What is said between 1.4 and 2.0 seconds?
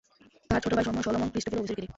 ওবেইসেকেরে।